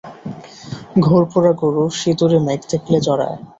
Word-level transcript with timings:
ঘর 1.05 1.21
পোড়া 1.31 1.53
গরু 1.61 1.83
সিঁদুরে 1.99 2.39
মেঘ 2.47 2.61
দেখলে 2.71 2.97
ডড়ায়। 3.05 3.37